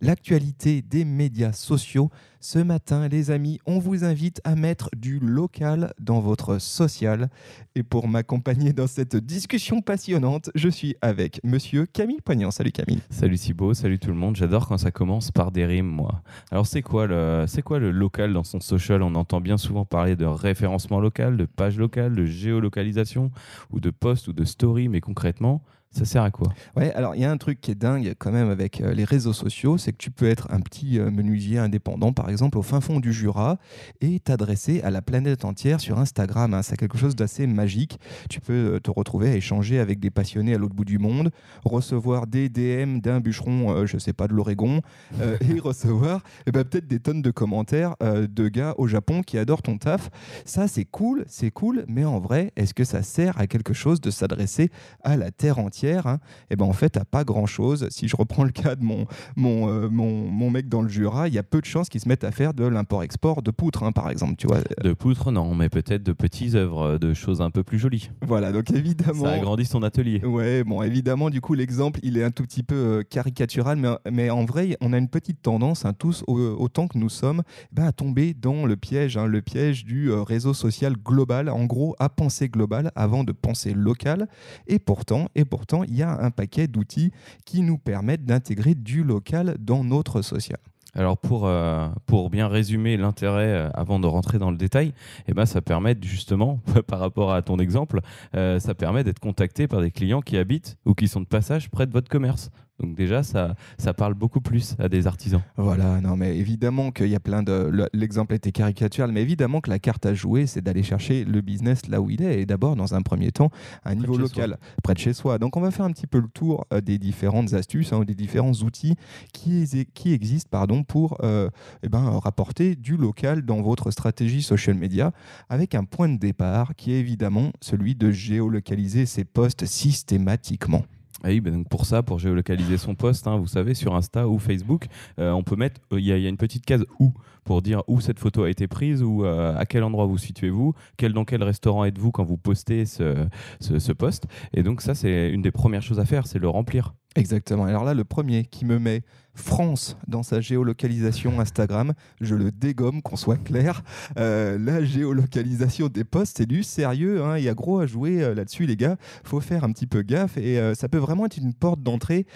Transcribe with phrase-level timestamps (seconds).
[0.00, 2.10] l'actualité des médias sociaux.
[2.40, 7.28] Ce matin, les amis, on vous invite à mettre du local dans votre social.
[7.74, 12.50] Et pour m'accompagner dans cette discussion passionnante, je suis avec monsieur Camille Poignant.
[12.50, 13.00] Salut Camille.
[13.10, 14.36] Salut Thibaut, salut tout le monde.
[14.36, 16.22] J'adore quand ça commence par des rimes, moi.
[16.50, 19.02] Alors, c'est quoi, le, c'est quoi le local dans son social?
[19.02, 23.30] On entend bien souvent parler de référencement local, de page locale, de géolocalisation,
[23.70, 25.62] ou de post ou de story, mais concrètement,
[25.96, 26.52] ça sert à quoi?
[26.76, 29.04] Ouais, alors il y a un truc qui est dingue quand même avec euh, les
[29.04, 32.62] réseaux sociaux, c'est que tu peux être un petit euh, menuisier indépendant, par exemple, au
[32.62, 33.56] fin fond du Jura,
[34.02, 36.52] et t'adresser à la planète entière sur Instagram.
[36.52, 36.62] Hein.
[36.62, 37.98] C'est quelque chose d'assez magique.
[38.28, 41.30] Tu peux euh, te retrouver à échanger avec des passionnés à l'autre bout du monde,
[41.64, 44.82] recevoir des DM d'un bûcheron, je sais pas, de l'Oregon,
[45.20, 49.62] et recevoir eh ben, peut-être des tonnes de commentaires de gars au Japon qui adorent
[49.62, 50.10] ton taf.
[50.44, 54.00] Ça, c'est cool, c'est cool, mais en vrai, est-ce que ça sert à quelque chose
[54.00, 54.70] de s'adresser
[55.02, 55.85] à la Terre entière?
[55.86, 56.18] Et hein,
[56.50, 57.88] eh ben en fait, à pas grand-chose.
[57.90, 59.06] Si je reprends le cas de mon,
[59.36, 62.00] mon, euh, mon, mon, mec dans le Jura, il y a peu de chances qu'il
[62.00, 64.36] se mette à faire de l'import-export de poutres, hein, par exemple.
[64.36, 64.60] Tu vois.
[64.82, 68.10] De poutres, non, mais peut-être de petites œuvres, de choses un peu plus jolies.
[68.22, 69.24] Voilà, donc évidemment.
[69.24, 70.24] Ça agrandit son atelier.
[70.24, 73.88] Ouais, bon, évidemment, du coup, l'exemple, il est un tout petit peu euh, caricatural, mais,
[74.10, 77.86] mais en vrai, on a une petite tendance, hein, tous, autant que nous sommes, ben,
[77.86, 81.94] à tomber dans le piège, hein, le piège du euh, réseau social global, en gros,
[81.98, 84.28] à penser global avant de penser local.
[84.66, 87.12] Et pourtant, et pourtant, il y a un paquet d'outils
[87.44, 90.58] qui nous permettent d'intégrer du local dans notre social.
[90.96, 94.94] Alors pour, euh, pour bien résumer l'intérêt euh, avant de rentrer dans le détail,
[95.28, 98.00] eh ben ça permet justement, par rapport à ton exemple,
[98.34, 101.70] euh, ça permet d'être contacté par des clients qui habitent ou qui sont de passage
[101.70, 102.50] près de votre commerce.
[102.78, 105.42] Donc déjà, ça, ça parle beaucoup plus à des artisans.
[105.56, 107.88] Voilà, non, mais évidemment qu'il y a plein de...
[107.94, 111.88] L'exemple était caricatural, mais évidemment que la carte à jouer, c'est d'aller chercher le business
[111.88, 113.50] là où il est, et d'abord, dans un premier temps,
[113.82, 115.38] à un niveau local, près de chez soi.
[115.38, 118.14] Donc on va faire un petit peu le tour euh, des différentes astuces, hein, des
[118.14, 118.96] différents outils
[119.32, 121.48] qui, qui existent pardon, pour euh,
[121.82, 125.12] eh ben, rapporter du local dans votre stratégie social media,
[125.48, 130.84] avec un point de départ qui est évidemment celui de géolocaliser ses posts systématiquement.
[131.24, 134.28] Ah oui, ben donc pour ça, pour géolocaliser son poste, hein, vous savez, sur Insta
[134.28, 134.86] ou Facebook,
[135.18, 137.12] euh, on peut mettre, euh, il y, a une petite case où
[137.44, 140.74] pour dire où cette photo a été prise ou euh, à quel endroit vous situez-vous,
[140.96, 143.26] quel, dans quel restaurant êtes-vous quand vous postez ce,
[143.60, 144.26] ce, ce post.
[144.52, 146.94] Et donc ça, c'est une des premières choses à faire, c'est le remplir.
[147.14, 147.64] Exactement.
[147.64, 149.02] Alors là, le premier qui me met
[149.36, 153.82] France dans sa géolocalisation Instagram, je le dégomme, qu'on soit clair.
[154.18, 157.22] Euh, la géolocalisation des posts, c'est du sérieux.
[157.22, 157.38] Hein.
[157.38, 158.96] Il y a gros à jouer euh, là-dessus, les gars.
[159.22, 162.26] faut faire un petit peu gaffe et euh, ça peut vraiment être une porte d'entrée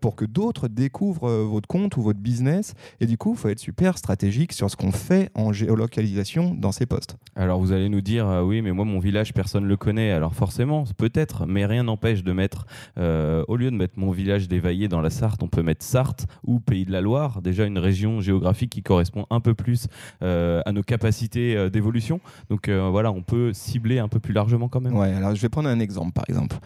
[0.00, 2.74] pour que d'autres découvrent votre compte ou votre business.
[3.00, 6.72] Et du coup, il faut être super stratégique sur ce qu'on fait en géolocalisation dans
[6.72, 7.16] ces posts.
[7.34, 10.12] Alors vous allez nous dire, oui, mais moi, mon village, personne ne le connaît.
[10.12, 12.66] Alors forcément, peut-être, mais rien n'empêche de mettre,
[12.96, 16.26] au lieu de mettre mon village, village d'Évaillé dans la Sarthe, on peut mettre Sarthe
[16.50, 19.86] ou Pays de la Loire, déjà une région géographique qui correspond un peu plus
[20.22, 22.20] euh, à nos capacités euh, d'évolution.
[22.48, 24.96] Donc euh, voilà, on peut cibler un peu plus largement quand même.
[24.96, 26.56] Ouais, alors je vais prendre un exemple par exemple.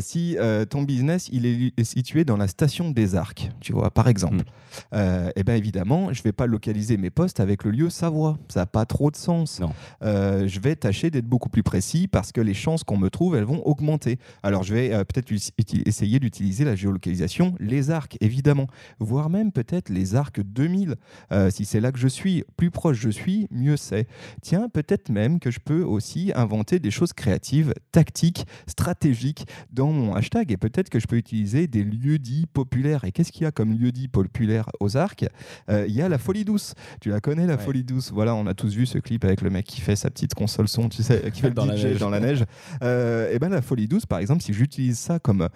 [0.00, 0.36] si
[0.70, 4.96] ton business il est, situé dans la station des Arcs, tu vois, par exemple, mm.
[4.96, 8.38] et eh bien évidemment, je vais pas localiser mes postes avec le lieu Savoie.
[8.48, 9.60] Ça n'a pas trop de sens.
[9.60, 9.72] Non.
[10.02, 13.44] je vais tâcher d'être beaucoup plus précis parce que les chances qu'on me trouve, elles
[13.44, 14.18] vont augmenter.
[14.42, 15.32] Alors je vais peut-être
[15.86, 18.66] essayer d'utiliser la géolocalisation localisation, les arcs, évidemment,
[19.16, 20.96] voire même peut-être les arcs 2000.
[21.32, 24.06] Euh, si c'est là que je suis, plus proche je suis, mieux c'est.
[24.42, 30.14] Tiens, peut-être même que je peux aussi inventer des choses créatives, tactiques, stratégiques dans mon
[30.14, 33.04] hashtag et peut-être que je peux utiliser des lieux dits populaires.
[33.04, 35.24] Et qu'est-ce qu'il y a comme lieu dit populaire aux arcs?
[35.70, 36.74] Euh, Il y a la folie douce.
[37.00, 38.12] Tu la connais, la folie douce?
[38.12, 40.68] Voilà, on a tous vu ce clip avec le mec qui fait sa petite console
[40.68, 42.44] son, tu sais, qui fait le dans DJ la dans la neige.
[42.82, 45.48] Euh, et ben la folie douce, par exemple, si j'utilise ça comme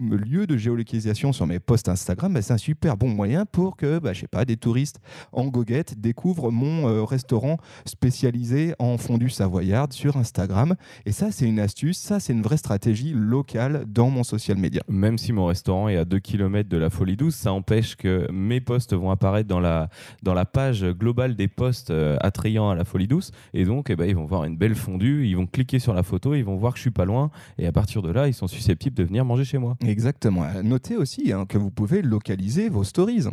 [0.00, 3.98] lieu de géolocalisation sur mes posts Instagram, bah, c'est un super bon moyen pour que,
[3.98, 5.00] bah, je sais pas, des touristes
[5.32, 10.74] en goguette découvrent mon euh, restaurant spécialisé en fondue savoyarde sur Instagram.
[11.06, 14.82] Et ça, c'est une astuce, ça, c'est une vraie stratégie locale dans mon social media.
[14.88, 18.30] Même si mon restaurant est à 2 km de la Folie Douce, ça empêche que
[18.32, 19.88] mes posts vont apparaître dans la,
[20.22, 23.30] dans la page globale des posts euh, attrayants à la Folie Douce.
[23.54, 26.02] Et donc, eh ben, ils vont voir une belle fondue, ils vont cliquer sur la
[26.02, 27.30] photo, ils vont voir que je suis pas loin.
[27.58, 29.76] Et à partir de là, ils sont susceptibles de venir manger chez moi.
[29.84, 30.44] Exactement.
[30.62, 33.28] Notez aussi hein, que vous pouvez localiser vos stories.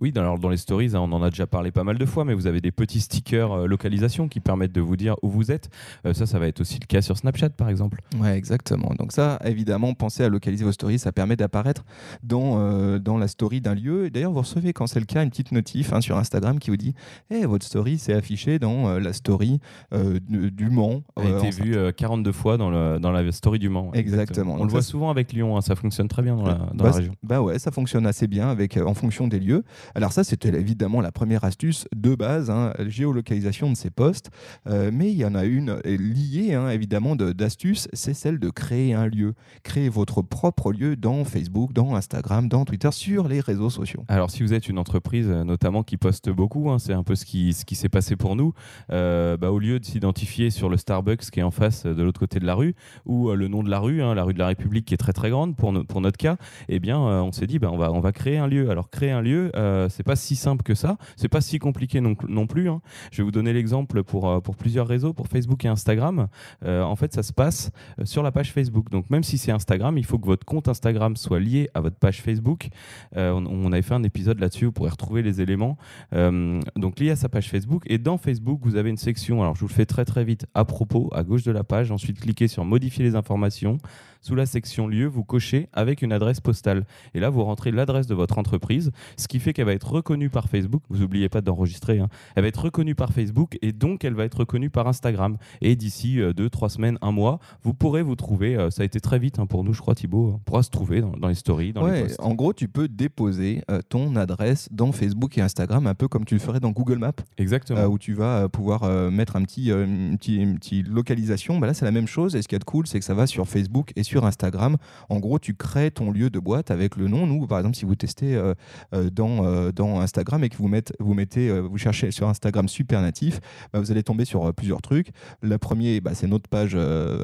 [0.00, 2.06] Oui, dans, alors dans les stories, hein, on en a déjà parlé pas mal de
[2.06, 5.28] fois, mais vous avez des petits stickers euh, localisation qui permettent de vous dire où
[5.28, 5.70] vous êtes.
[6.06, 8.00] Euh, ça, ça va être aussi le cas sur Snapchat, par exemple.
[8.18, 8.92] Ouais, exactement.
[8.98, 10.98] Donc ça, évidemment, pensez à localiser vos stories.
[10.98, 11.84] Ça permet d'apparaître
[12.22, 14.06] dans, euh, dans la story d'un lieu.
[14.06, 16.70] Et d'ailleurs, vous recevez, quand c'est le cas, une petite notif hein, sur Instagram qui
[16.70, 16.94] vous dit
[17.30, 19.60] hey, votre story s'est affiché dans euh, la story
[19.92, 21.02] du, Mans.
[21.16, 23.90] a euh, été en vu euh, 42 fois dans, le, dans la story du Mans.
[23.94, 24.54] Exactement.
[24.54, 26.84] On Donc le voit souvent avec Lyon, hein, ça fonctionne très bien dans la, dans
[26.84, 27.12] bah, la région.
[27.22, 29.64] Bah ouais, ça fonctionne assez bien avec, en fonction des lieux.
[29.94, 34.30] Alors ça, c'était évidemment la première astuce de base, hein, géolocalisation de ces postes.
[34.66, 38.38] Euh, mais il y en a une euh, liée, hein, évidemment, de- d'astuces, c'est celle
[38.38, 39.34] de créer un lieu.
[39.62, 44.04] Créer votre propre lieu dans Facebook, dans Instagram, dans Twitter, sur les réseaux sociaux.
[44.08, 47.14] Alors, si vous êtes une entreprise, euh, notamment qui poste beaucoup, hein, c'est un peu
[47.14, 48.52] ce qui, s'est passé pour nous,
[48.88, 52.40] bah, au lieu de s'identifier sur le Starbucks qui est en face de l'autre côté
[52.40, 52.74] de la rue,
[53.06, 55.12] ou le nom de la rue, hein, la rue de la République qui est très
[55.12, 56.36] très grande pour, no- pour notre cas,
[56.68, 58.70] eh bien, on s'est dit, bah, on, va, créer un lieu.
[58.70, 59.52] Alors, créer un lieu,
[59.88, 62.68] c'est pas si simple que ça, c'est pas si compliqué non, plus.
[62.68, 62.80] hein.
[63.12, 66.28] Je vais vous donner l'exemple pour, euh, pour plusieurs réseaux, pour Facebook et Instagram.
[66.64, 67.70] Euh, en fait, ça se passe
[68.00, 68.90] euh, sur la page Facebook.
[68.90, 71.96] Donc, même si c'est Instagram, il faut que votre compte Instagram soit lié à votre
[71.96, 72.68] page Facebook.
[73.16, 75.76] Euh, on, on avait fait un épisode là-dessus, vous pourrez retrouver les éléments.
[76.14, 77.82] Euh, donc lié à sa page Facebook.
[77.86, 80.46] Et dans Facebook, vous avez une section, alors je vous le fais très très vite,
[80.54, 81.90] à propos, à gauche de la page.
[81.92, 83.78] Ensuite, cliquez sur modifier les informations.
[84.20, 86.84] Sous la section lieu, vous cochez avec une adresse postale.
[87.14, 90.28] Et là, vous rentrez l'adresse de votre entreprise, ce qui fait qu'elle va être reconnue
[90.30, 90.82] par Facebook.
[90.88, 91.98] Vous n'oubliez pas d'enregistrer.
[92.00, 92.08] hein.
[92.34, 95.36] Elle va être reconnue par Facebook et donc elle va être reconnue par Instagram.
[95.60, 98.56] Et d'ici 2, 3 semaines, un mois, vous pourrez vous trouver.
[98.56, 100.32] euh, ça a été très vite hein, pour nous, je crois, Thibaut.
[100.34, 102.20] On pourra se trouver dans, dans les stories, dans les Ouais, posts.
[102.20, 106.24] en gros, tu peux déposer euh, ton adresse dans Facebook et Instagram, un peu comme
[106.24, 107.12] tu le ferais dans Google Maps.
[107.38, 107.80] Exactement.
[107.80, 110.88] euh, où tu vas euh, pouvoir euh, mettre un petit, euh, une, petite, une petite
[110.88, 111.58] localisation.
[111.58, 112.36] Bah là, c'est la même chose.
[112.36, 114.24] Et ce qu'il y a de cool, c'est que ça va sur Facebook et sur
[114.26, 114.76] Instagram.
[115.08, 117.26] En gros, tu crées ton lieu de boîte avec le nom.
[117.26, 118.54] Nous, par exemple, si vous testez euh,
[118.94, 122.66] euh, dans, euh, dans Instagram et que vous, mettez, vous, mettez, vous cherchez sur Instagram
[122.68, 123.40] super natif,
[123.72, 125.08] bah, vous allez tomber sur plusieurs trucs.
[125.42, 126.76] Le premier, bah, c'est notre page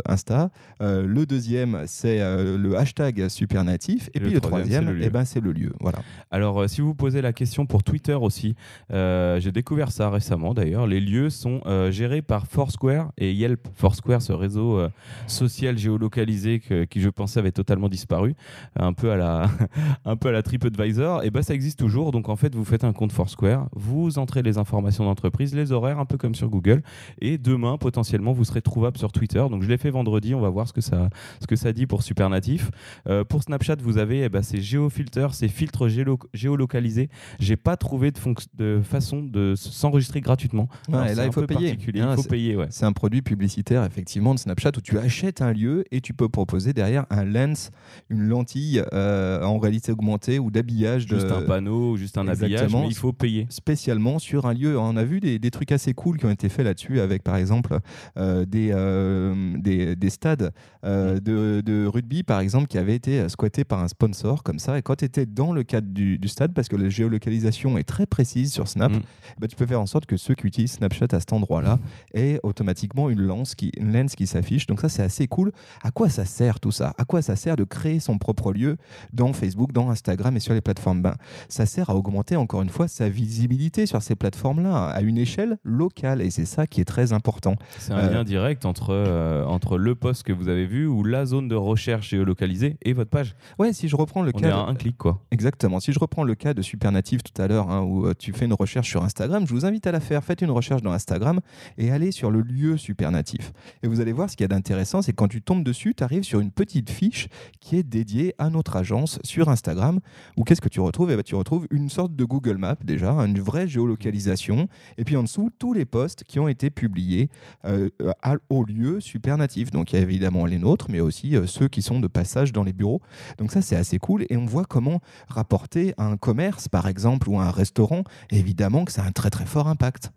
[0.07, 0.51] Insta.
[0.81, 4.11] Le deuxième, c'est le hashtag super natif.
[4.15, 5.05] Et, Et puis le troisième, troisième, c'est le lieu.
[5.07, 5.73] eh ben, c'est le lieu.
[5.81, 5.99] Voilà.
[6.31, 8.55] Alors, si vous posez la question pour Twitter aussi,
[8.93, 10.87] euh, j'ai découvert ça récemment d'ailleurs.
[10.87, 13.69] Les lieux sont euh, gérés par Foursquare et Yelp.
[13.75, 14.89] Foursquare, ce réseau euh,
[15.27, 18.35] social géolocalisé que- qui, je pensais, avait totalement disparu,
[18.77, 19.51] un peu à la,
[20.05, 21.23] un peu à la TripAdvisor.
[21.25, 22.13] Et ben, ça existe toujours.
[22.13, 25.99] Donc, en fait, vous faites un compte Foursquare, vous entrez les informations d'entreprise, les horaires,
[25.99, 26.83] un peu comme sur Google.
[27.21, 29.45] Et demain, potentiellement, vous serez trouvable sur Twitter.
[29.51, 30.35] Donc, je l'ai fait vendredi.
[30.35, 31.09] On va voir ce que ça,
[31.41, 32.71] ce que ça dit pour Supernatif.
[33.09, 37.09] Euh, pour Snapchat, vous avez eh ben, ces géofilters, ces filtres géolo- géolocalisés.
[37.39, 38.11] J'ai pas trouvé
[38.59, 40.69] de, façon de s'enregistrer gratuitement.
[40.89, 41.71] Ouais, Alors, et là, il faut payer.
[41.71, 42.01] particulier.
[42.01, 42.67] Hein, il faut c'est- payer, ouais.
[42.71, 46.29] C'est un produit publicitaire effectivement de Snapchat où tu achètes un lieu et tu peux
[46.29, 47.71] proposer derrière un lens,
[48.09, 52.27] une lentille euh, en réalité augmentée ou d'habillage de- Juste un panneau, ou juste un
[52.29, 52.83] habillage, Exactement.
[52.83, 53.47] mais il faut payer.
[53.51, 54.79] spécialement sur un lieu.
[54.79, 57.37] On a vu des, des trucs assez cool qui ont été faits là-dessus avec par
[57.37, 57.79] exemple
[58.17, 60.53] euh, des, euh, des, des stades
[60.85, 64.79] euh, de, de rugby par exemple qui avaient été squattés par un sponsor comme ça
[64.79, 67.85] et quand tu étais dans le cadre du, du stade parce que la géolocalisation est
[67.85, 69.01] très précise sur Snap, Mm.
[69.39, 71.79] bah, tu peux faire en sorte que ceux qui utilisent Snapchat à cet endroit-là
[72.15, 74.67] aient automatiquement une lens qui, une lens qui s'affiche.
[74.67, 75.53] Donc ça c'est assez cool.
[75.83, 78.77] À quoi ça sert tout ça À quoi ça sert de créer son propre lieu
[79.13, 81.03] dans Facebook, dans Instagram et sur les plateformes?
[81.03, 81.15] Ben,
[81.49, 85.59] Ça sert à augmenter encore une fois sa visibilité sur ces plateformes-là à une échelle
[85.65, 87.57] locale et c'est ça qui est très important.
[87.79, 91.05] C'est un Euh, lien direct entre, euh, entre le post que vous avez vu ou
[91.05, 93.35] la zone de recherche géolocalisée et votre page.
[93.59, 95.21] Ouais, si je reprends le On cas est de- à un clic, quoi.
[95.31, 95.81] Exactement.
[95.81, 98.45] Si je reprends le cas de Supernative tout à l'heure, hein, où euh, tu fais
[98.47, 100.23] une recherche sur Instagram, je vous invite à la faire.
[100.25, 101.41] Faites une recherche dans Instagram
[101.79, 103.53] et allez sur le lieu Supernatif.
[103.83, 105.95] Et vous allez voir ce qu'il y a d'intéressant, c'est que quand tu tombes dessus,
[105.95, 107.29] tu arrives sur une petite fiche
[107.61, 110.01] qui est dédiée à notre agence sur Instagram.
[110.37, 111.11] Où qu'est-ce que tu retrouves?
[111.11, 114.69] Eh ben, Tu retrouves une sorte de Google Map déjà, une vraie géolocalisation.
[114.99, 117.29] Et puis en dessous, tous les posts qui ont été publiés
[117.65, 117.89] euh,
[118.23, 119.71] à- au lieu Supernatif.
[119.71, 122.53] Donc il y a évidemment les nôtres, mais aussi euh, ceux qui sont de passage
[122.53, 123.01] dans les bureaux.
[123.39, 124.25] Donc ça, c'est assez cool.
[124.31, 129.03] Et on voit comment rapporter un commerce, par exemple, ou un restaurant, évidemment que ça
[129.03, 130.11] a un très très fort impact.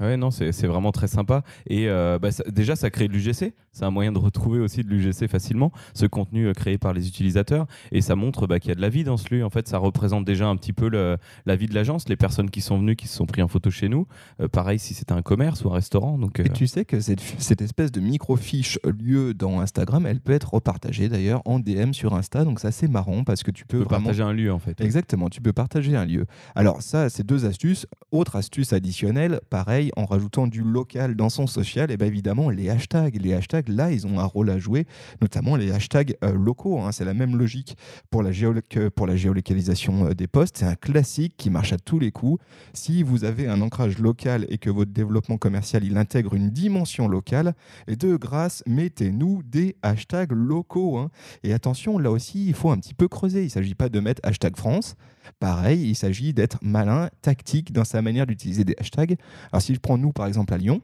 [0.00, 1.42] Ouais, non, c'est c'est vraiment très sympa.
[1.66, 3.52] Et euh, bah, ça- déjà, ça crée de l'UGC.
[3.72, 7.06] C'est un moyen de retrouver aussi de l'UGC facilement, ce contenu euh, créé par les
[7.06, 7.66] utilisateurs.
[7.92, 9.44] Et ça montre bah, qu'il y a de la vie dans ce lieu.
[9.44, 12.50] En fait, ça représente déjà un petit peu le- la vie de l'agence, les personnes
[12.50, 14.06] qui sont venues, qui se sont pris en photo chez nous.
[14.40, 16.18] Euh, pareil si c'était un commerce ou un restaurant.
[16.18, 20.32] Donc, Et tu sais que cette, cette espèce de micro-fiche lieu dans Instagram, elle peut
[20.32, 22.44] être repartagée d'ailleurs en DM sur Insta.
[22.44, 24.04] Donc c'est assez marrant parce que tu peux, tu peux vraiment...
[24.06, 24.80] partager un lieu, en fait.
[24.80, 26.26] Exactement, tu peux partager un lieu.
[26.54, 27.86] Alors ça, c'est deux astuces.
[28.10, 32.70] Autre astuce additionnelle, pareil, en rajoutant du local dans son social, et bien évidemment, les
[32.70, 33.20] hashtags.
[33.20, 34.86] Les hashtags, là, ils ont un rôle à jouer,
[35.20, 36.80] notamment les hashtags euh, locaux.
[36.80, 36.92] hein.
[36.92, 37.76] C'est la même logique
[38.10, 40.58] pour la, géolocalisation euh, des posts.
[40.58, 42.42] C'est un classique qui marche à tous les coups.
[42.72, 47.08] Si vous avez un ancrage local et que votre développement commercial, il intègre une dimension
[47.08, 47.54] locale,
[47.88, 50.98] et de grâce, mettez-nous des hashtags locaux.
[50.98, 51.10] hein.
[51.42, 53.40] Et attention, là aussi, il faut un petit peu creuser.
[53.40, 54.96] Il ne s'agit pas de mettre hashtag France.
[55.38, 59.16] Pareil, il s'agit d'être malin, tactique dans sa manière d'utiliser des hashtags.
[59.52, 60.82] Alors si je prends nous, par exemple, à Lyon,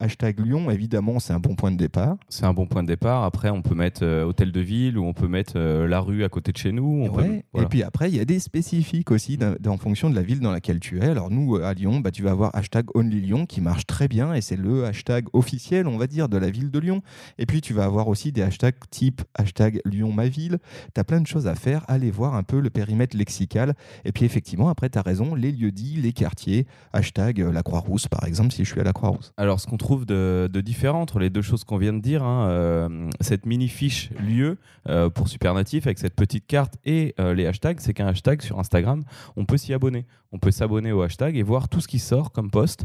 [0.00, 2.16] hashtag Lyon, évidemment, c'est un bon point de départ.
[2.28, 3.24] C'est un bon point de départ.
[3.24, 6.24] Après, on peut mettre euh, hôtel de ville ou on peut mettre euh, la rue
[6.24, 7.04] à côté de chez nous.
[7.04, 7.44] On peut- Ouais.
[7.52, 7.66] voilà.
[7.66, 10.52] Et puis après, il y a des spécifiques aussi en fonction de la ville dans
[10.52, 11.04] laquelle tu es.
[11.04, 14.08] Alors nous, euh, à Lyon, bah, tu vas avoir hashtag Only Lyon qui marche très
[14.08, 17.02] bien et c'est le hashtag officiel, on va dire, de la ville de Lyon.
[17.38, 20.58] Et puis tu vas avoir aussi des hashtags type hashtag Lyon ma ville.
[20.94, 21.84] Tu as plein de choses à faire.
[21.88, 23.74] Allez voir un peu le périmètre lexical.
[24.04, 28.08] Et puis effectivement, après, tu as raison, les lieux dits, les quartiers, hashtag la Croix-Rousse
[28.08, 29.32] par exemple, si je suis à la Croix-Rousse.
[29.36, 32.22] Alors, ce qu'on trouve de, de différent entre les deux choses qu'on vient de dire,
[32.22, 37.34] hein, euh, cette mini fiche lieu euh, pour Supernatif avec cette petite carte et euh,
[37.34, 39.02] les hashtags, c'est qu'un hashtag sur Instagram,
[39.36, 40.06] on peut s'y abonner.
[40.32, 42.84] On peut s'abonner au hashtag et voir tout ce qui sort comme post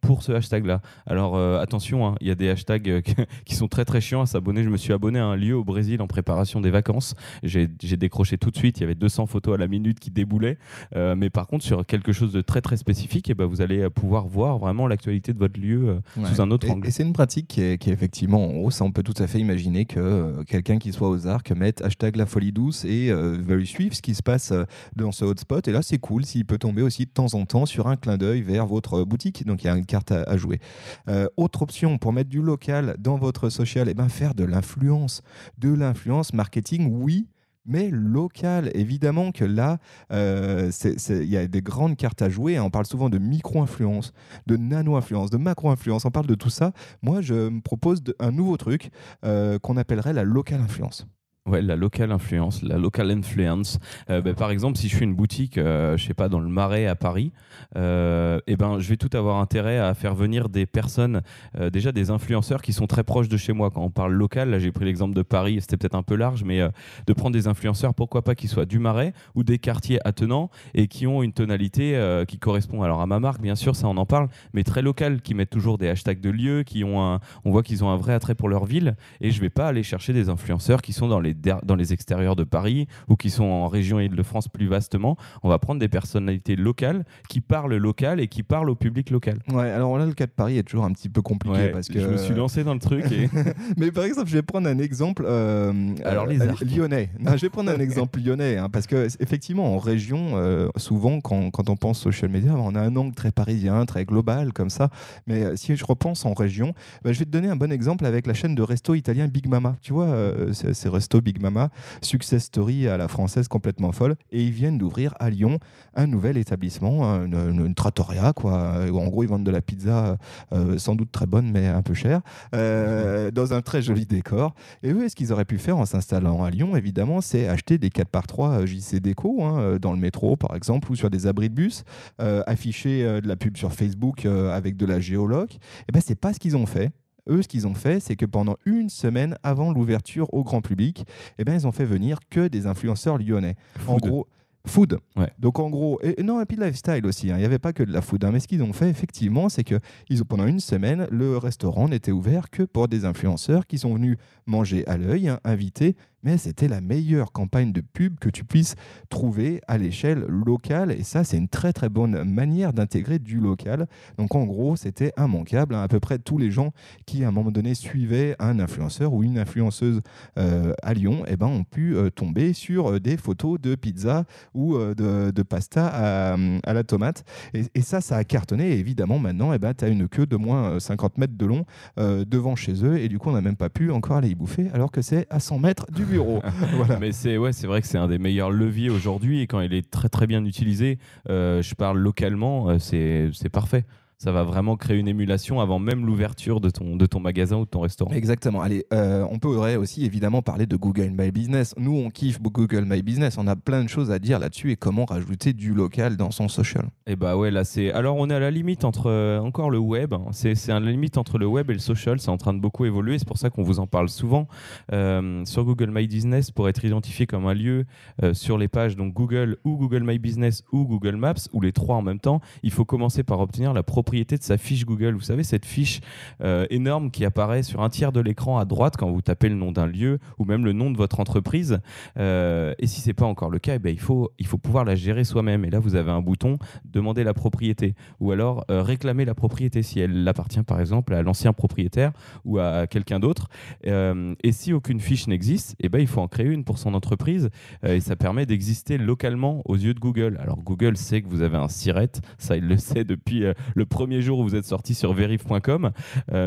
[0.00, 0.80] pour ce hashtag-là.
[1.06, 3.04] Alors, attention, hein, il y a des hashtags
[3.44, 4.64] qui sont très très chiants à s'abonner.
[4.64, 7.14] Je me suis abonné à un lieu au Brésil en préparation des vacances.
[7.44, 8.78] J'ai décroché tout de suite.
[8.78, 10.58] Il y avait 200 photos à la minute qui déboulaient.
[10.96, 14.26] Mais par contre, sur quelque chose de très très spécifique, eh ben, vous allez pouvoir
[14.26, 16.86] voir vraiment l'actualité de votre lieu euh, sous un autre Et, angle.
[16.88, 18.80] et c'est une pratique qui est, qui est effectivement en hausse.
[18.80, 22.16] On peut tout à fait imaginer que euh, quelqu'un qui soit aux arcs mette hashtag
[22.16, 24.52] la folie douce et euh, veuille suivre ce qui se passe
[24.96, 25.66] dans ce hotspot.
[25.68, 28.16] Et là, c'est cool s'il peut tomber aussi de temps en temps sur un clin
[28.16, 29.44] d'œil vers votre boutique.
[29.46, 30.60] Donc, il y a une carte à, à jouer.
[31.08, 35.22] Euh, autre option pour mettre du local dans votre social, et ben faire de l'influence.
[35.58, 37.26] De l'influence marketing, oui.
[37.66, 39.78] Mais local, évidemment que là,
[40.12, 40.70] euh,
[41.08, 42.60] il y a des grandes cartes à jouer.
[42.60, 44.12] On parle souvent de micro-influence,
[44.46, 46.04] de nano-influence, de macro-influence.
[46.04, 46.72] On parle de tout ça.
[47.02, 48.90] Moi, je me propose un nouveau truc
[49.24, 51.06] euh, qu'on appellerait la local influence.
[51.46, 53.78] Ouais, la locale influence, la local influence.
[54.08, 56.48] Euh, ben, par exemple, si je suis une boutique, euh, je sais pas, dans le
[56.48, 57.32] Marais à Paris,
[57.76, 61.20] euh, eh ben, je vais tout avoir intérêt à faire venir des personnes,
[61.58, 63.70] euh, déjà des influenceurs qui sont très proches de chez moi.
[63.70, 66.44] Quand on parle local, là j'ai pris l'exemple de Paris, c'était peut-être un peu large,
[66.44, 66.70] mais euh,
[67.06, 70.88] de prendre des influenceurs, pourquoi pas qu'ils soient du Marais ou des quartiers attenants et
[70.88, 74.06] qui ont une tonalité qui correspond alors à ma marque, bien sûr, ça on en
[74.06, 77.50] parle, mais très local, qui mettent toujours des hashtags de lieux, qui ont un, on
[77.50, 78.96] voit qu'ils ont un vrai attrait pour leur ville.
[79.20, 82.36] Et je vais pas aller chercher des influenceurs qui sont dans les, dans les extérieurs
[82.36, 85.16] de Paris ou qui sont en région Île-de-France plus vastement.
[85.42, 89.38] On va prendre des personnalités locales qui parlent local et qui parlent au public local.
[89.52, 91.88] Ouais, alors là, le cas de Paris est toujours un petit peu compliqué Ouais, parce
[91.88, 93.28] que je me suis lancé dans le truc et
[93.76, 95.72] Mais par exemple, je vais prendre un exemple euh,
[96.04, 96.60] Alors, euh, les arcs.
[96.62, 97.10] lyonnais.
[97.20, 101.20] Non, je vais prendre un exemple lyonnais hein, parce que effectivement, en région, euh, souvent
[101.20, 104.70] quand, quand on pense social media, on a un angle très parisien, très global comme
[104.70, 104.90] ça.
[105.26, 108.06] Mais euh, si je repense en région, bah, je vais te donner un bon exemple
[108.06, 109.76] avec la chaîne de resto italien Big Mama.
[109.82, 111.70] Tu vois, euh, c'est c'est resto Big Mama,
[112.02, 115.58] success story à la française complètement folle, et ils viennent d'ouvrir à Lyon
[115.94, 118.84] un nouvel établissement, une, trattoria quoi.
[118.92, 120.16] En gros, ils vendent de la pizza,
[120.52, 122.20] euh, sans doute très bonne, mais un peu chère
[122.54, 124.54] euh, dans un très joli décor.
[124.82, 127.88] Et eux, ce qu'ils auraient pu faire en s'installant à Lyon, évidemment, c'est acheter des
[127.88, 131.54] 4x3 JC Déco, hein, euh, dans le métro par exemple, ou sur des abris de
[131.54, 131.84] bus,
[132.20, 135.54] euh, afficher euh, de la pub sur Facebook euh, avec de la géoloc.
[135.88, 136.90] Et ben, c'est pas ce qu'ils ont fait.
[137.28, 141.04] Eux, ce qu'ils ont fait, c'est que pendant une semaine avant l'ouverture au grand public,
[141.38, 143.56] eh ben, ils ont fait venir que des influenceurs lyonnais.
[143.86, 144.02] En Food.
[144.02, 144.26] gros,
[144.66, 144.98] food.
[145.16, 145.30] Ouais.
[145.38, 147.30] Donc en gros, et, et non, et puis lifestyle aussi.
[147.30, 147.36] hein.
[147.36, 148.24] Il n'y avait pas que de la food.
[148.24, 148.30] hein.
[148.32, 149.78] Mais ce qu'ils ont fait, effectivement, c'est que
[150.08, 153.94] ils ont, pendant une semaine, le restaurant n'était ouvert que pour des influenceurs qui sont
[153.94, 154.16] venus
[154.46, 155.96] manger à l'œil, hein, invités.
[156.24, 158.74] Mais c'était la meilleure campagne de pub que tu puisses
[159.08, 160.90] trouver à l'échelle locale.
[160.92, 163.86] Et ça, c'est une très très bonne manière d'intégrer du local.
[164.18, 165.74] Donc en gros, c'était immanquable.
[165.74, 165.82] hein.
[165.82, 166.72] À peu près tous les gens
[167.06, 170.00] qui, à un moment donné, suivaient un influenceur ou une influenceuse
[170.38, 174.24] euh, à Lyon, eh ben, ont pu euh, tomber sur euh, des photos de pizza
[174.54, 177.24] ou de, pasta à, la tomate.
[177.52, 178.72] Et, ça, ça a cartonné.
[178.72, 181.46] Et évidemment, maintenant, eh ben, tu as une queue de moins euh, 50 mètres de
[181.46, 181.66] long
[181.96, 182.98] devant chez eux.
[182.98, 185.26] Et du coup, on n'a même pas pu encore aller y bouffer, alors que c'est
[185.30, 186.04] à 100 mètres du.
[186.76, 186.98] voilà.
[186.98, 189.74] Mais c'est ouais, c'est vrai que c'est un des meilleurs leviers aujourd'hui et quand il
[189.74, 193.84] est très très bien utilisé, euh, je parle localement, euh, c'est c'est parfait.
[194.24, 197.66] Ça va vraiment créer une émulation avant même l'ouverture de ton de ton magasin ou
[197.66, 198.10] de ton restaurant.
[198.12, 198.62] Exactement.
[198.62, 201.74] Allez, euh, on pourrait aussi évidemment parler de Google My Business.
[201.76, 203.36] Nous, on kiffe Google My Business.
[203.36, 206.48] On a plein de choses à dire là-dessus et comment rajouter du local dans son
[206.48, 206.86] social.
[207.06, 207.92] Et bah ouais, là c'est.
[207.92, 210.14] Alors on est à la limite entre euh, encore le web.
[210.14, 210.24] hein.
[210.32, 212.18] C'est c'est à la limite entre le web et le social.
[212.18, 213.18] C'est en train de beaucoup évoluer.
[213.18, 214.48] C'est pour ça qu'on vous en parle souvent.
[214.94, 217.84] Euh, sur Google My Business, pour être identifié comme un lieu
[218.32, 221.96] sur les pages donc Google ou Google My Business ou Google Maps ou les trois
[221.96, 225.14] en même temps, il faut commencer par obtenir la propriété propriété de sa fiche Google.
[225.14, 226.00] Vous savez, cette fiche
[226.40, 229.56] euh, énorme qui apparaît sur un tiers de l'écran à droite quand vous tapez le
[229.56, 231.80] nom d'un lieu ou même le nom de votre entreprise.
[232.16, 234.84] Euh, et si c'est pas encore le cas, eh ben, il, faut, il faut pouvoir
[234.84, 235.64] la gérer soi-même.
[235.64, 239.82] Et là, vous avez un bouton demander la propriété ou alors euh, réclamer la propriété
[239.82, 242.12] si elle appartient par exemple à l'ancien propriétaire
[242.44, 243.48] ou à quelqu'un d'autre.
[243.84, 247.50] et si aucune fiche n'existe, eh ben, il faut en créer une pour son entreprise
[247.84, 250.38] et ça permet d'exister localement aux yeux de Google.
[250.40, 253.44] Alors Google sait que vous avez un SIRET, ça il le sait depuis
[253.74, 255.92] le premier jour où vous êtes sorti sur verif.com.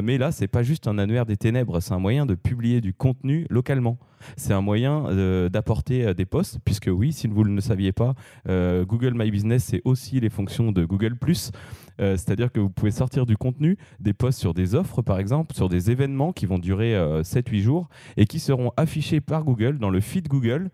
[0.03, 2.93] mais là, c'est pas juste un annuaire des ténèbres, c'est un moyen de publier du
[2.93, 3.97] contenu localement.
[4.35, 7.91] C'est un moyen euh, d'apporter euh, des posts, puisque oui, si vous ne le saviez
[7.91, 8.15] pas,
[8.47, 11.15] euh, Google My Business, c'est aussi les fonctions de Google⁇
[11.99, 15.69] c'est-à-dire que vous pouvez sortir du contenu, des posts sur des offres par exemple, sur
[15.69, 19.99] des événements qui vont durer 7-8 jours et qui seront affichés par Google dans le
[19.99, 20.69] feed Google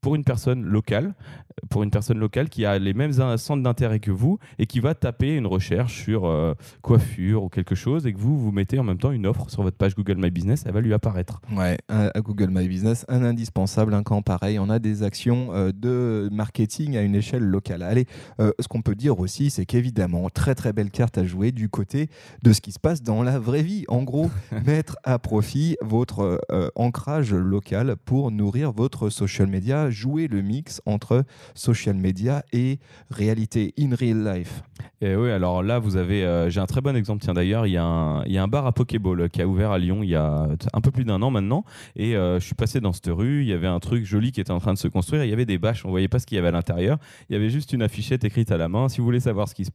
[0.00, 1.14] pour une personne locale,
[1.70, 4.94] pour une personne locale qui a les mêmes centres d'intérêt que vous et qui va
[4.94, 8.98] taper une recherche sur coiffure ou quelque chose et que vous, vous mettez en même
[8.98, 11.40] temps une offre sur votre page Google My Business, elle va lui apparaître.
[11.56, 14.58] Ouais, à Google My Business, un indispensable, un camp pareil.
[14.58, 17.82] On a des actions euh, de marketing à une échelle locale.
[17.82, 18.06] Allez,
[18.40, 19.87] euh, ce qu'on peut dire aussi, c'est qu'évidemment,
[20.32, 22.08] très très belle carte à jouer du côté
[22.42, 23.84] de ce qui se passe dans la vraie vie.
[23.88, 24.30] En gros,
[24.66, 30.80] mettre à profit votre euh, ancrage local pour nourrir votre social media, jouer le mix
[30.86, 32.78] entre social media et
[33.10, 34.62] réalité in real life.
[35.00, 37.22] Et oui, alors là, vous avez, j'ai un très bon exemple.
[37.22, 39.98] Tiens, d'ailleurs, il y, y a un bar à Pokéball qui a ouvert à Lyon
[40.02, 41.64] il y a un peu plus d'un an maintenant.
[41.96, 44.40] Et euh, je suis passé dans cette rue, il y avait un truc joli qui
[44.40, 46.26] était en train de se construire, il y avait des bâches, on voyait pas ce
[46.26, 48.88] qu'il y avait à l'intérieur, il y avait juste une affichette écrite à la main.
[48.88, 49.70] Si vous voulez savoir ce qui se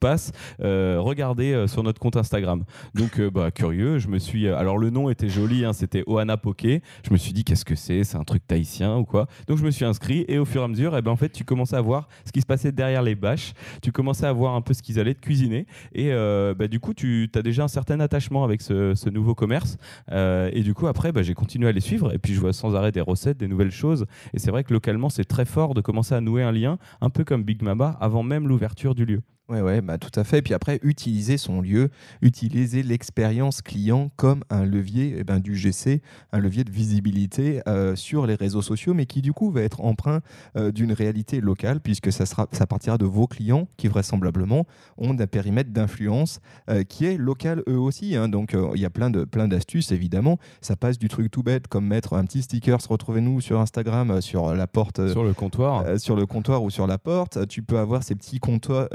[0.62, 2.64] euh, regardez euh, sur notre compte Instagram.
[2.94, 4.48] Donc, bah, curieux, je me suis.
[4.48, 6.82] Alors, le nom était joli, hein, c'était Ohana Poké.
[7.06, 8.04] Je me suis dit, qu'est-ce que c'est?
[8.04, 9.28] C'est un truc tahitien ou quoi?
[9.48, 11.30] Donc, je me suis inscrit et au fur et à mesure, eh ben, en fait,
[11.30, 14.56] tu commençais à voir ce qui se passait derrière les bâches, tu commençais à voir
[14.56, 16.12] un peu ce qu'ils allaient te cuisiner et
[16.58, 19.78] bah, du coup, tu as déjà un certain attachement avec ce, nouveau commerce.
[20.12, 22.76] et du coup, après, bah, j'ai continué à les suivre et puis je vois sans
[22.76, 24.06] arrêt des recettes, des nouvelles choses.
[24.34, 27.10] Et c'est vrai que localement, c'est très fort de commencer à nouer un lien, un
[27.10, 29.22] peu comme Big Mama, avant même l'ouverture du lieu.
[29.50, 30.40] Oui, ouais, bah, tout à fait.
[30.40, 31.90] Et puis après, utiliser son lieu,
[32.22, 37.96] utiliser l'expérience client comme un levier eh ben, du GC, un levier de visibilité euh,
[37.96, 40.22] sur les réseaux sociaux, mais qui du coup va être emprunt
[40.58, 44.66] euh, d'une réalité locale, puisque ça, sera, ça partira de vos clients qui vraisemblablement
[44.98, 48.16] ont un périmètre d'influence euh, qui est local eux aussi.
[48.16, 48.30] Hein.
[48.30, 50.38] Donc il y a plein de plein d'astuces, évidemment.
[50.62, 54.54] Ça passe du truc tout bête comme mettre un petit sticker, retrouvez-nous sur Instagram, sur
[54.54, 55.10] la porte.
[55.10, 56.00] Sur le comptoir.
[56.00, 57.48] sur le comptoir ou sur la porte.
[57.48, 58.88] Tu peux avoir ces petits comptoirs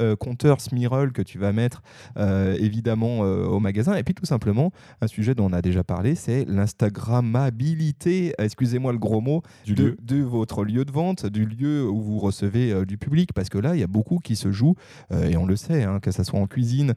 [0.89, 1.83] Que tu vas mettre
[2.17, 3.95] euh, évidemment euh, au magasin.
[3.95, 4.73] Et puis tout simplement,
[5.03, 10.23] un sujet dont on a déjà parlé, c'est l'Instagrammabilité, excusez-moi le gros mot, de, de,
[10.23, 13.33] votre lieu de vente, du lieu où vous recevez euh, du public.
[13.35, 14.77] Parce que là, il y a beaucoup qui se jouent,
[15.11, 16.95] et on le sait, hein, que ce soit en cuisine,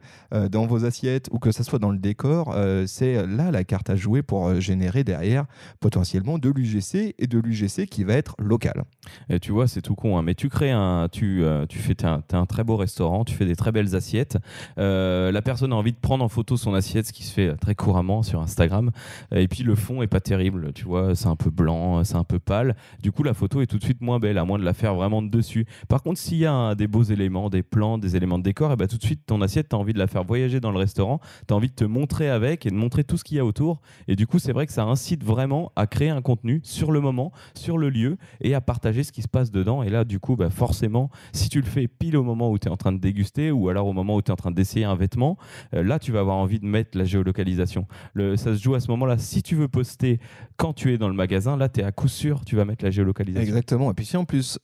[0.50, 3.96] dans vos assiettes ou que ce soit dans le décor, c'est là la carte à
[3.96, 5.44] jouer pour générer derrière
[5.80, 8.84] potentiellement de l'UGC et de l'UGC qui va être local.
[9.28, 12.22] Et tu vois, c'est tout con, hein, mais tu crées un, tu, tu fais, un,
[12.32, 14.38] un très beau restaurant, tu fais des très belles assiettes.
[14.78, 17.54] Euh, la personne a envie de prendre en photo son assiette, ce qui se fait
[17.56, 18.90] très couramment sur Instagram.
[19.34, 22.24] Et puis le fond est pas terrible, tu vois, c'est un peu blanc, c'est un
[22.24, 22.76] peu pâle.
[23.02, 24.94] Du coup, la photo est tout de suite moins belle, à moins de la faire
[24.94, 25.66] vraiment de dessus.
[25.88, 28.76] Par contre, s'il y a des beaux éléments, des plans, des éléments de décor, et
[28.76, 30.78] bah, tout de suite, ton assiette, tu as envie de la faire voyager dans le
[30.78, 33.40] restaurant, tu as envie de te montrer avec et de montrer tout ce qu'il y
[33.40, 33.80] a autour.
[34.08, 37.00] Et du coup, c'est vrai que ça incite vraiment à créer un contenu sur le
[37.00, 39.82] moment, sur le lieu et à partager ce qui se passe dedans.
[39.82, 42.68] Et là, du coup, bah, forcément, si tu le fais pile au moment où tu
[42.68, 44.94] es en train de déguster alors au moment où tu es en train d'essayer un
[44.94, 45.36] vêtement,
[45.74, 47.86] euh, là tu vas avoir envie de mettre la géolocalisation.
[48.16, 49.18] Ça se joue à ce moment-là.
[49.18, 50.20] Si tu veux poster
[50.56, 52.84] quand tu es dans le magasin, là tu es à coup sûr, tu vas mettre
[52.84, 53.46] la géolocalisation.
[53.46, 53.90] Exactement.
[53.90, 54.58] Et puis si en plus,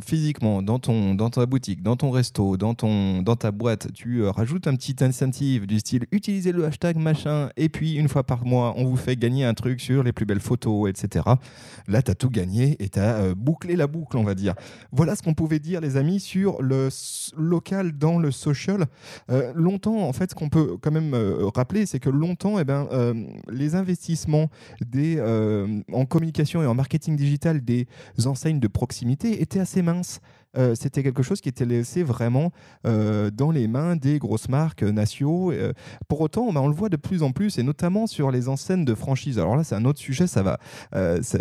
[0.00, 4.22] physiquement, dans, ton, dans ta boutique, dans ton resto, dans, ton, dans ta boîte, tu
[4.22, 8.24] euh, rajoutes un petit incentive du style utiliser le hashtag machin, et puis une fois
[8.24, 11.24] par mois, on vous fait gagner un truc sur les plus belles photos, etc.
[11.88, 14.54] Là, tu as tout gagné et tu as euh, bouclé la boucle, on va dire.
[14.92, 16.88] Voilà ce qu'on pouvait dire, les amis, sur le
[17.36, 18.86] local dans le social.
[19.30, 22.64] Euh, longtemps, en fait, ce qu'on peut quand même euh, rappeler, c'est que longtemps, eh
[22.64, 23.14] ben, euh,
[23.50, 24.50] les investissements
[25.92, 27.86] en communication et en marketing digital des
[28.26, 30.20] enseignes de proximité étaient assez minces.
[30.56, 32.52] Euh, c'était quelque chose qui était laissé vraiment
[32.86, 35.52] euh, dans les mains des grosses marques nationaux.
[35.52, 35.72] Euh,
[36.08, 38.84] pour autant, bah, on le voit de plus en plus, et notamment sur les enseignes
[38.84, 39.38] de franchise.
[39.38, 40.58] Alors là, c'est un autre sujet, ça va,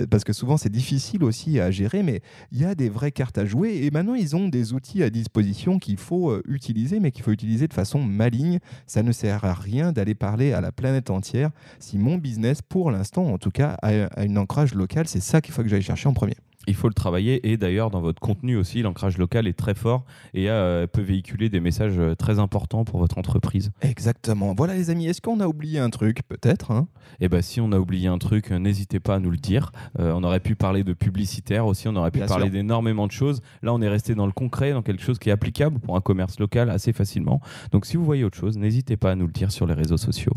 [0.09, 2.21] parce que souvent c'est difficile aussi à gérer, mais
[2.51, 5.09] il y a des vraies cartes à jouer, et maintenant ils ont des outils à
[5.09, 8.59] disposition qu'il faut utiliser, mais qu'il faut utiliser de façon maligne.
[8.87, 12.91] Ça ne sert à rien d'aller parler à la planète entière si mon business, pour
[12.91, 15.07] l'instant en tout cas, a un ancrage local.
[15.07, 16.35] C'est ça qu'il faut que j'aille chercher en premier.
[16.67, 20.05] Il faut le travailler et d'ailleurs dans votre contenu aussi, l'ancrage local est très fort
[20.33, 23.71] et euh, peut véhiculer des messages euh, très importants pour votre entreprise.
[23.81, 24.53] Exactement.
[24.55, 26.21] Voilà les amis, est-ce qu'on a oublié un truc?
[26.27, 26.71] Peut-être.
[26.71, 26.87] Hein
[27.19, 29.71] eh ben si on a oublié un truc, euh, n'hésitez pas à nous le dire.
[29.99, 33.41] on aurait pu parler de publicitaire aussi, on aurait pu parler d'énormément de choses.
[33.61, 36.01] Là on est resté dans le concret, dans quelque chose qui est applicable pour un
[36.01, 37.41] commerce local assez facilement.
[37.71, 39.97] Donc si vous voyez autre chose, n'hésitez pas à nous le dire sur les réseaux
[39.97, 40.33] sociaux.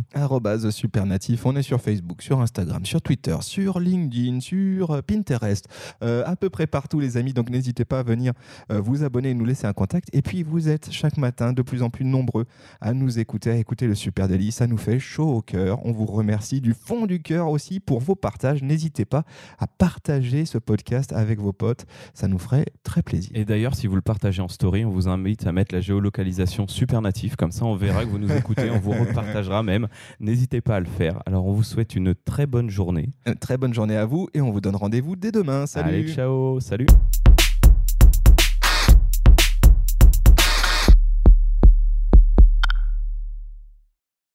[0.70, 5.68] Supernatif, on est sur Facebook, sur Instagram, sur Twitter, sur LinkedIn, sur Pinterest.
[6.02, 7.32] Euh, à peu près partout, les amis.
[7.32, 8.32] Donc n'hésitez pas à venir
[8.70, 10.08] euh, vous abonner et nous laisser un contact.
[10.12, 12.46] Et puis vous êtes chaque matin de plus en plus nombreux
[12.80, 14.52] à nous écouter, à écouter le Super Daily.
[14.52, 15.84] Ça nous fait chaud au cœur.
[15.84, 18.62] On vous remercie du fond du cœur aussi pour vos partages.
[18.62, 19.24] N'hésitez pas
[19.58, 21.86] à partager ce podcast avec vos potes.
[22.14, 23.30] Ça nous ferait très plaisir.
[23.34, 26.68] Et d'ailleurs, si vous le partagez en story, on vous invite à mettre la géolocalisation
[26.68, 27.36] super natif.
[27.36, 28.70] Comme ça, on verra que vous nous écoutez.
[28.70, 29.88] on vous repartagera même.
[30.20, 31.22] N'hésitez pas à le faire.
[31.26, 33.10] Alors, on vous souhaite une très bonne journée.
[33.26, 35.66] Une très bonne journée à vous et on vous donne rendez-vous dès demain.
[35.66, 36.05] Salut.
[36.14, 36.88] Ciao, salut